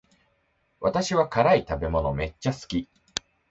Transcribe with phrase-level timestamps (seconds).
[0.79, 2.89] 私は辛い食べ物めっちゃ好き